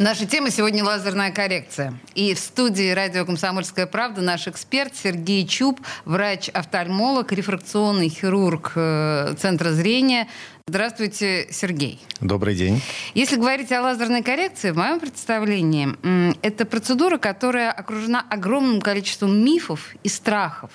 [0.00, 1.92] Наша тема сегодня лазерная коррекция.
[2.14, 9.72] И в студии радио «Комсомольская правда» наш эксперт Сергей Чуб, врач-офтальмолог, рефракционный хирург э, Центра
[9.72, 10.26] зрения.
[10.66, 12.00] Здравствуйте, Сергей.
[12.22, 12.80] Добрый день.
[13.12, 15.90] Если говорить о лазерной коррекции, в моем представлении,
[16.40, 20.70] это процедура, которая окружена огромным количеством мифов и страхов.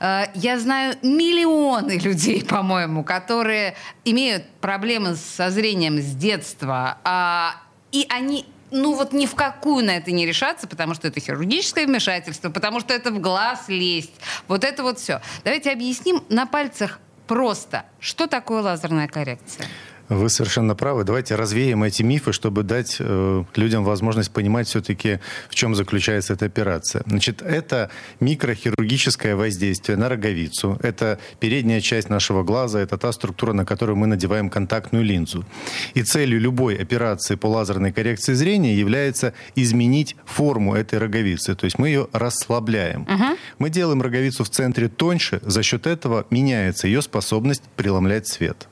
[0.00, 7.54] Э, я знаю миллионы людей, по-моему, которые имеют проблемы со зрением с детства, а
[7.92, 11.86] и они ну вот ни в какую на это не решаться, потому что это хирургическое
[11.86, 14.12] вмешательство, потому что это в глаз лезть.
[14.46, 15.20] Вот это вот все.
[15.44, 19.66] Давайте объясним на пальцах просто, что такое лазерная коррекция.
[20.08, 21.04] Вы совершенно правы.
[21.04, 26.46] Давайте развеем эти мифы, чтобы дать э, людям возможность понимать все-таки, в чем заключается эта
[26.46, 27.02] операция.
[27.06, 30.78] Значит, это микрохирургическое воздействие на роговицу.
[30.82, 35.44] Это передняя часть нашего глаза, это та структура, на которую мы надеваем контактную линзу.
[35.92, 41.54] И целью любой операции по лазерной коррекции зрения является изменить форму этой роговицы.
[41.54, 43.02] То есть мы ее расслабляем.
[43.02, 43.36] Угу.
[43.58, 48.68] Мы делаем роговицу в центре тоньше, за счет этого меняется ее способность преломлять свет.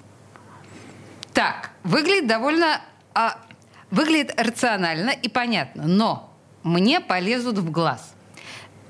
[1.37, 2.81] Так, выглядит довольно...
[3.13, 3.37] А,
[3.91, 8.15] выглядит рационально и понятно, но мне полезут в глаз.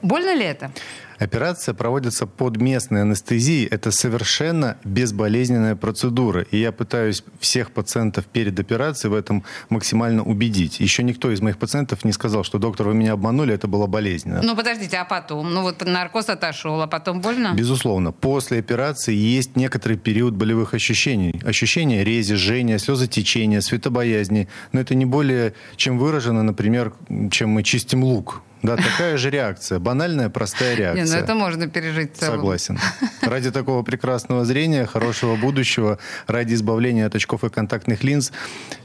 [0.01, 0.71] Больно ли это?
[1.19, 3.67] Операция проводится под местной анестезией.
[3.67, 6.43] Это совершенно безболезненная процедура.
[6.51, 10.81] И я пытаюсь всех пациентов перед операцией в этом максимально убедить.
[10.81, 14.41] Еще никто из моих пациентов не сказал, что доктор, вы меня обманули, это было болезненно.
[14.43, 15.53] Ну, подождите, а потом?
[15.53, 17.55] Ну, вот наркоз отошел, а потом больно?
[17.55, 18.13] Безусловно.
[18.13, 21.41] После операции есть некоторый период болевых ощущений.
[21.45, 24.49] Ощущения рези, жжения, слезотечения, светобоязни.
[24.73, 26.93] Но это не более чем выражено, например,
[27.31, 28.43] чем мы чистим лук.
[28.63, 29.79] Да, такая же реакция.
[29.79, 31.05] Банальная, простая реакция.
[31.05, 32.37] Не, ну это можно пережить целым.
[32.37, 32.79] Согласен.
[33.23, 38.33] Ради такого прекрасного зрения, хорошего будущего, ради избавления от очков и контактных линз,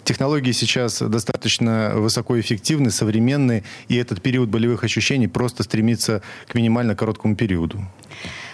[0.03, 7.35] технологии сейчас достаточно высокоэффективны, современны, и этот период болевых ощущений просто стремится к минимально короткому
[7.35, 7.79] периоду.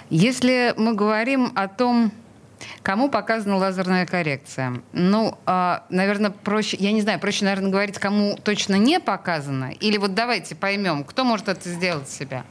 [0.09, 2.11] Если мы говорим о том,
[2.83, 4.81] Кому показана лазерная коррекция?
[4.93, 9.71] Ну, э, наверное, проще, я не знаю, проще, наверное, говорить, кому точно не показано.
[9.79, 12.45] Или вот давайте поймем, кто может это сделать себя?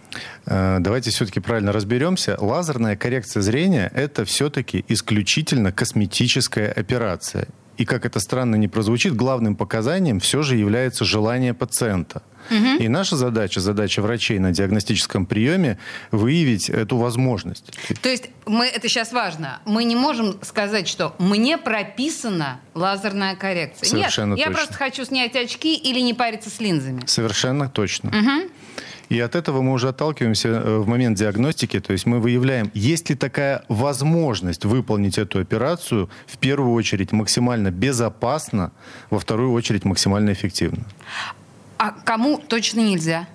[0.46, 2.36] Э, давайте все-таки правильно разберемся.
[2.38, 7.48] Лазерная коррекция зрения– это все-таки исключительно косметическая операция.
[7.76, 12.82] И как это странно не прозвучит, главным показанием все же является желание пациента– Угу.
[12.82, 15.78] И наша задача, задача врачей на диагностическом приеме
[16.10, 17.72] выявить эту возможность.
[18.00, 23.88] То есть мы, это сейчас важно, мы не можем сказать, что мне прописана лазерная коррекция.
[23.88, 24.50] Совершенно Нет, точно.
[24.50, 27.02] я просто хочу снять очки или не париться с линзами.
[27.06, 28.10] Совершенно точно.
[28.10, 28.50] Угу.
[29.08, 33.10] И от этого мы уже отталкиваемся э, в момент диагностики, то есть мы выявляем, есть
[33.10, 38.72] ли такая возможность выполнить эту операцию в первую очередь максимально безопасно,
[39.10, 40.84] во вторую очередь максимально эффективно.
[41.78, 43.26] А кому точно нельзя?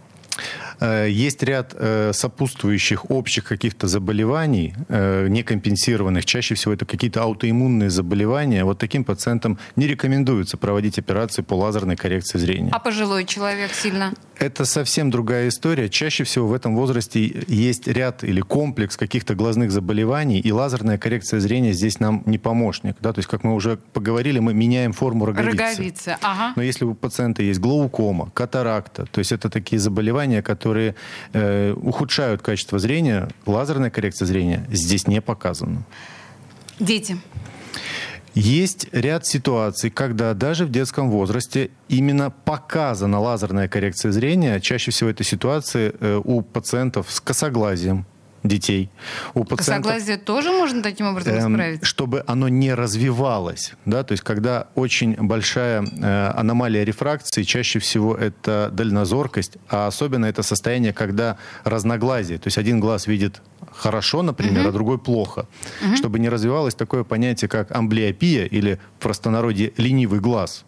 [0.80, 6.26] Э, есть ряд э, сопутствующих общих каких-то заболеваний, э, некомпенсированных.
[6.26, 8.64] Чаще всего это какие-то аутоиммунные заболевания.
[8.64, 12.72] Вот таким пациентам не рекомендуется проводить операции по лазерной коррекции зрения.
[12.72, 14.14] А пожилой человек сильно?
[14.42, 15.88] Это совсем другая история.
[15.88, 21.40] Чаще всего в этом возрасте есть ряд или комплекс каких-то глазных заболеваний, и лазерная коррекция
[21.40, 22.96] зрения здесь нам не помощник.
[23.02, 23.14] Да?
[23.14, 25.52] То есть, как мы уже поговорили, мы меняем форму роговицы.
[25.52, 26.54] Роговица, ага.
[26.56, 30.96] Но если у пациента есть глаукома, катаракта, то есть это такие заболевания, которые
[31.34, 35.84] э, ухудшают качество зрения, лазерная коррекция зрения здесь не показана.
[36.80, 37.16] Дети.
[38.34, 44.62] Есть ряд ситуаций, когда даже в детском возрасте именно показана лазерная коррекция зрения.
[44.62, 48.06] Чаще всего это ситуации э, у пациентов с косоглазием,
[48.44, 48.90] детей.
[49.34, 51.86] У пациентов, Косоглазие тоже можно таким образом эм, исправить?
[51.86, 53.74] Чтобы оно не развивалось.
[53.86, 54.04] Да?
[54.04, 60.44] То есть, когда очень большая э, аномалия рефракции, чаще всего это дальнозоркость, а особенно это
[60.44, 62.38] состояние, когда разноглазие.
[62.38, 63.42] То есть, один глаз видит
[63.72, 64.70] хорошо, например, угу.
[64.70, 65.48] а другой плохо.
[65.86, 65.96] Угу.
[65.96, 70.66] Чтобы не развивалось такое понятие, как амблиопия или в простонародье ленивый глаз.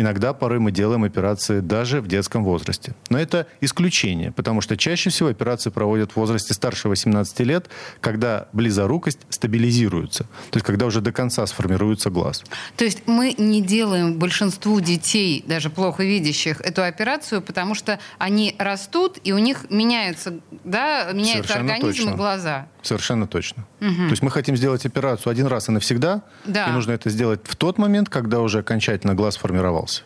[0.00, 2.94] Иногда порой мы делаем операции даже в детском возрасте.
[3.10, 7.68] Но это исключение, потому что чаще всего операции проводят в возрасте старше 18 лет,
[8.00, 10.24] когда близорукость стабилизируется.
[10.24, 12.44] То есть когда уже до конца сформируется глаз.
[12.78, 18.56] То есть мы не делаем большинству детей, даже плохо видящих, эту операцию, потому что они
[18.58, 22.14] растут, и у них меняются, да, меняется Совершенно организм точно.
[22.14, 22.68] и глаза.
[22.82, 23.66] Совершенно точно.
[23.80, 23.94] Угу.
[23.94, 26.66] То есть мы хотим сделать операцию один раз и навсегда, да.
[26.66, 30.02] и нужно это сделать в тот момент, когда уже окончательно глаз формировался.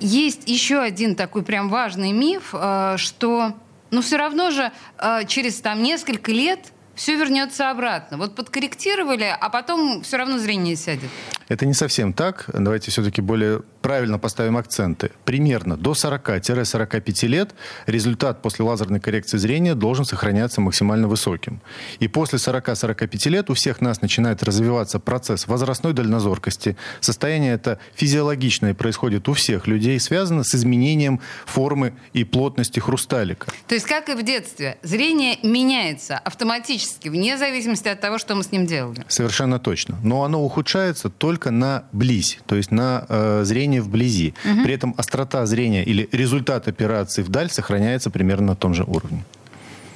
[0.00, 3.54] есть еще один такой прям важный миф, э, что,
[3.90, 8.18] ну, все равно же э, через там несколько лет все вернется обратно.
[8.18, 11.10] Вот подкорректировали, а потом все равно зрение сядет.
[11.48, 12.46] Это не совсем так.
[12.52, 15.10] Давайте все-таки более правильно поставим акценты.
[15.24, 17.54] Примерно до 40-45 лет
[17.86, 21.60] результат после лазерной коррекции зрения должен сохраняться максимально высоким.
[21.98, 26.76] И после 40-45 лет у всех нас начинает развиваться процесс возрастной дальнозоркости.
[27.00, 33.50] Состояние это физиологичное происходит у всех людей, связано с изменением формы и плотности хрусталика.
[33.66, 38.42] То есть, как и в детстве, зрение меняется автоматически, вне зависимости от того, что мы
[38.44, 39.04] с ним делали.
[39.08, 39.98] Совершенно точно.
[40.02, 44.34] Но оно ухудшается только на близь, то есть на э, зрение вблизи.
[44.44, 44.64] Угу.
[44.64, 49.24] При этом острота зрения или результат операции вдаль сохраняется примерно на том же уровне.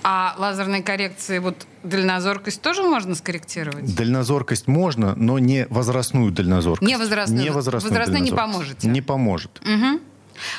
[0.08, 3.92] А лазерной коррекции вот дальнозоркость тоже можно скорректировать?
[3.96, 6.88] Дальнозоркость можно, но не возрастную дальнозоркость.
[6.88, 7.42] Не возрастную.
[7.42, 8.86] Не возрастную Возрастной не поможете?
[8.86, 9.60] Не поможет.
[9.62, 10.00] Угу.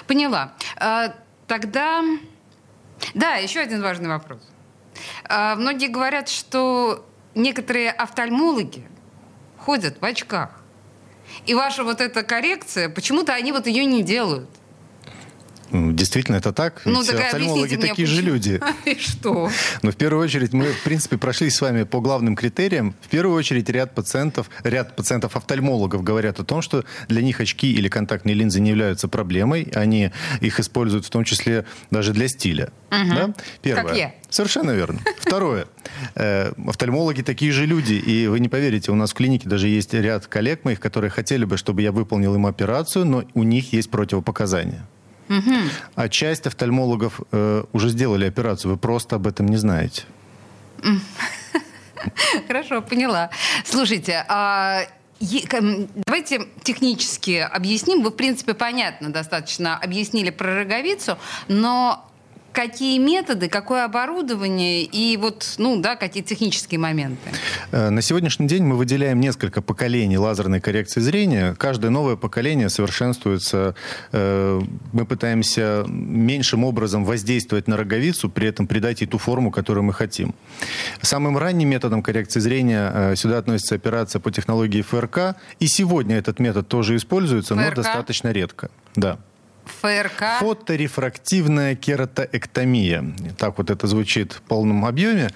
[0.06, 0.54] Поняла.
[0.76, 1.14] А,
[1.48, 2.04] тогда...
[3.14, 4.42] Да, еще один важный вопрос.
[5.30, 8.86] А, многие говорят, что некоторые офтальмологи
[9.58, 10.62] ходят в очках.
[11.46, 14.50] И ваша вот эта коррекция, почему-то они вот ее не делают.
[15.72, 16.82] Действительно, это так.
[16.86, 18.08] Ну, Ведь так офтальмологи такие почему?
[18.08, 18.62] же люди.
[18.86, 19.50] И что?
[19.82, 22.96] Но в первую очередь мы, в принципе, прошли с вами по главным критериям.
[23.02, 27.90] В первую очередь ряд пациентов, ряд пациентов-офтальмологов говорят о том, что для них очки или
[27.90, 29.70] контактные линзы не являются проблемой.
[29.76, 30.12] Они
[30.42, 32.72] их используют в том числе даже для стиля.
[32.92, 33.16] Угу.
[33.16, 33.34] Да?
[33.62, 33.84] Первое.
[33.84, 34.14] Как я.
[34.30, 35.00] Совершенно верно.
[35.20, 35.68] Второе.
[36.16, 37.94] Э, офтальмологи такие же люди.
[37.94, 41.46] И вы не поверите, у нас в клинике даже есть ряд коллег моих, которые хотели
[41.46, 44.88] бы, чтобы я выполнил им операцию, но у них есть противопоказания.
[45.96, 50.04] А часть офтальмологов э, уже сделали операцию, вы просто об этом не знаете.
[52.48, 53.30] Хорошо, поняла.
[53.66, 54.84] Слушайте, а
[56.06, 58.04] Давайте технически объясним.
[58.04, 62.08] Вы, в принципе, понятно достаточно объяснили про роговицу, но
[62.58, 67.30] какие методы, какое оборудование и вот, ну да, какие технические моменты?
[67.72, 71.54] Э, на сегодняшний день мы выделяем несколько поколений лазерной коррекции зрения.
[71.60, 73.76] Каждое новое поколение совершенствуется.
[74.12, 74.60] Э,
[74.92, 79.94] мы пытаемся меньшим образом воздействовать на роговицу, при этом придать ей ту форму, которую мы
[79.94, 80.34] хотим.
[81.02, 85.36] Самым ранним методом коррекции зрения э, сюда относится операция по технологии ФРК.
[85.60, 87.70] И сегодня этот метод тоже используется, ФРК?
[87.70, 88.72] но достаточно редко.
[88.96, 89.20] Да.
[89.68, 90.40] ФРК?
[90.40, 93.14] Фоторефрактивная кератоэктомия.
[93.38, 95.30] Так вот это звучит в полном объеме.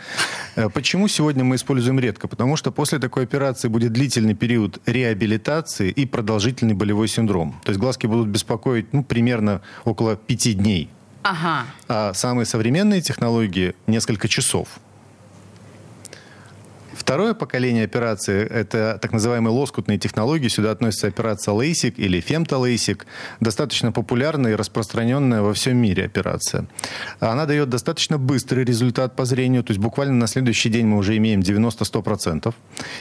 [0.55, 2.27] Э, почему сегодня мы используем редко?
[2.27, 7.59] Потому что после такой операции будет длительный период реабилитации и продолжительный болевой синдром.
[7.63, 10.89] То есть глазки будут беспокоить ну, примерно около пяти дней.
[11.23, 11.65] Ага.
[11.87, 14.67] А самые современные технологии несколько часов.
[16.93, 20.49] Второе поколение операции– это так называемые лоскутные технологии.
[20.49, 23.05] Сюда относится операция LASIK или фемтолейсик.
[23.39, 26.67] Достаточно популярная и распространенная во всем мире операция.
[27.19, 31.15] Она дает достаточно быстрый результат по зрению, то есть буквально на следующий день мы уже
[31.15, 32.53] имеем 90-100%.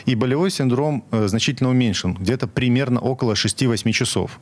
[0.06, 4.38] И болевой синдром э, значительно уменьшен, где-то примерно около 6-8 часов.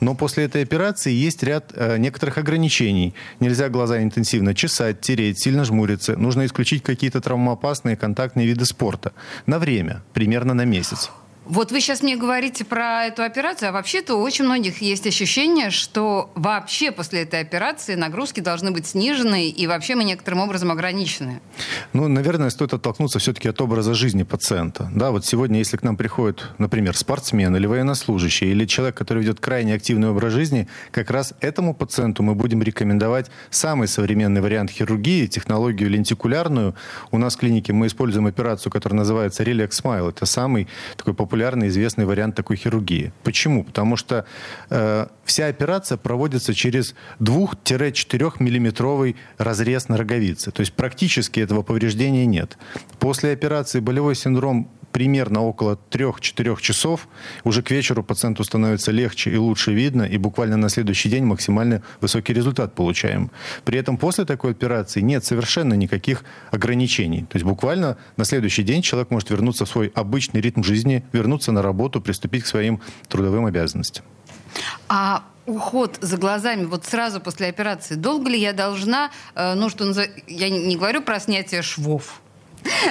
[0.00, 3.14] Но после этой операции есть ряд э, некоторых ограничений.
[3.38, 6.16] Нельзя глаза интенсивно чесать, тереть, сильно жмуриться.
[6.16, 8.87] Нужно исключить какие-то травмоопасные контактные виды спорта.
[9.46, 11.10] На время, примерно на месяц.
[11.48, 15.70] Вот вы сейчас мне говорите про эту операцию, а вообще-то у очень многих есть ощущение,
[15.70, 21.40] что вообще после этой операции нагрузки должны быть снижены и вообще мы некоторым образом ограничены.
[21.94, 24.90] Ну, наверное, стоит оттолкнуться все-таки от образа жизни пациента.
[24.94, 29.40] Да, вот сегодня, если к нам приходит, например, спортсмен или военнослужащий, или человек, который ведет
[29.40, 35.26] крайне активный образ жизни, как раз этому пациенту мы будем рекомендовать самый современный вариант хирургии,
[35.26, 36.74] технологию лентикулярную.
[37.10, 40.10] У нас в клинике мы используем операцию, которая называется Relax Smile.
[40.10, 43.12] Это самый такой популярный популярный известный вариант такой хирургии.
[43.22, 43.62] Почему?
[43.62, 44.24] Потому что
[44.70, 50.50] э, вся операция проводится через 2-4 миллиметровый разрез на роговице.
[50.50, 52.58] То есть практически этого повреждения нет.
[52.98, 54.68] После операции болевой синдром
[54.98, 57.06] примерно около 3-4 часов.
[57.44, 61.82] Уже к вечеру пациенту становится легче и лучше видно, и буквально на следующий день максимально
[62.00, 63.30] высокий результат получаем.
[63.64, 67.20] При этом после такой операции нет совершенно никаких ограничений.
[67.20, 71.52] То есть буквально на следующий день человек может вернуться в свой обычный ритм жизни, вернуться
[71.52, 74.04] на работу, приступить к своим трудовым обязанностям.
[74.88, 79.84] А уход за глазами вот сразу после операции, долго ли я должна, э, ну что
[80.26, 82.20] я не говорю про снятие швов,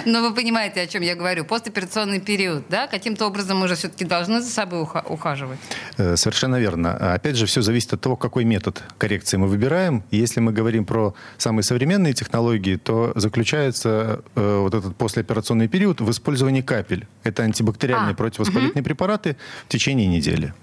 [0.06, 1.46] но вы понимаете, о чем я говорю.
[1.46, 2.88] Постоперационный период, да?
[2.88, 5.60] Каким-то образом мы же все-таки должны за собой ухаживать.
[5.98, 7.14] Э, совершенно верно.
[7.14, 10.04] Опять же, все зависит от того, какой метод коррекции мы выбираем.
[10.12, 16.10] Если мы говорим про самые современные технологии, то заключается э, вот этот послеоперационный период в
[16.12, 17.08] использовании капель.
[17.24, 18.86] Это антибактериальные а, противовоспалительные угу.
[18.86, 20.54] препараты в течение недели.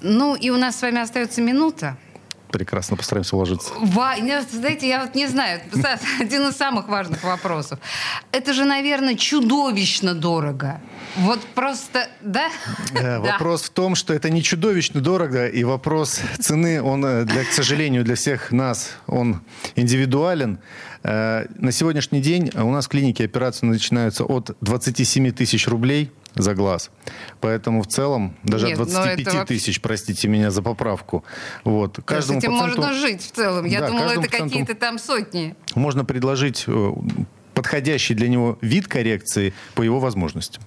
[0.00, 1.96] Ну, и у нас с вами остается минута.
[2.50, 3.72] Прекрасно постараемся уложиться.
[3.78, 4.14] Ва,
[4.50, 5.60] знаете, я вот не знаю,
[6.20, 7.78] один из самых важных вопросов.
[8.32, 10.80] Это же, наверное, чудовищно дорого.
[11.16, 12.48] Вот просто, да?
[12.94, 13.20] да.
[13.20, 17.52] Вопрос в том, что это не чудовищно дорого, и вопрос цены, он, э, для, к
[17.52, 19.42] сожалению, для всех нас, он
[19.74, 20.58] индивидуален.
[21.02, 26.54] Э, на сегодняшний день у нас в клинике операции начинаются от 27 тысяч рублей за
[26.54, 26.90] глаз.
[27.40, 29.44] Поэтому в целом даже Нет, от 25 вообще...
[29.44, 31.24] тысяч, простите меня за поправку.
[31.64, 32.00] Вот.
[32.04, 32.80] Каждому с этим пациенту...
[32.80, 33.64] можно жить в целом.
[33.64, 35.54] Я да, думала, это какие-то там сотни.
[35.74, 36.92] Можно предложить э,
[37.54, 40.62] подходящий для него вид коррекции по его возможностям.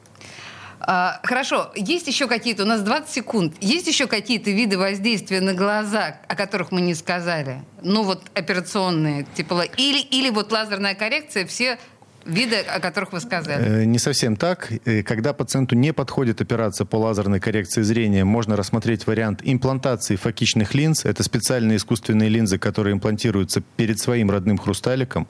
[0.84, 5.54] А, хорошо, есть еще какие-то, у нас 20 секунд, есть еще какие-то виды воздействия на
[5.54, 7.62] глаза, о которых мы не сказали?
[7.84, 11.78] Ну вот операционные, типа, или, или вот лазерная коррекция, все
[12.26, 13.82] виды, о которых вы сказали?
[13.82, 14.72] Э, не совсем так.
[14.86, 20.76] Э, когда пациенту не подходит операция по лазерной коррекции зрения, можно рассмотреть вариант имплантации фокичных
[20.76, 21.06] линз.
[21.06, 25.28] Это специальные искусственные линзы, которые имплантируются перед своим родным хрусталиком.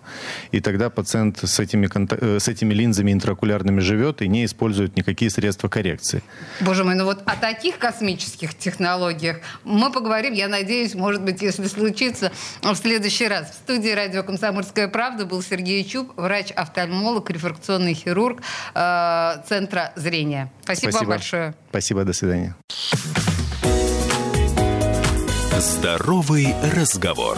[0.51, 1.89] И тогда пациент с этими,
[2.21, 6.21] э, с этими линзами интракулярными живет и не использует никакие средства коррекции.
[6.59, 11.67] Боже мой, ну вот о таких космических технологиях мы поговорим, я надеюсь, может быть, если
[11.67, 12.31] случится,
[12.61, 13.51] в следующий раз.
[13.51, 18.41] В студии радио «Комсомольская правда» был Сергей Чуб, врач-автор офтальмолог, рефракционный хирург
[18.73, 20.51] э, Центра зрения.
[20.63, 21.53] Спасибо, Спасибо вам большое.
[21.69, 22.55] Спасибо, до свидания.
[25.59, 27.37] Здоровый разговор.